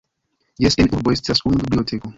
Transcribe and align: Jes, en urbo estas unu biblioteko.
Jes, 0.67 0.79
en 0.85 0.89
urbo 0.97 1.15
estas 1.19 1.47
unu 1.51 1.63
biblioteko. 1.67 2.09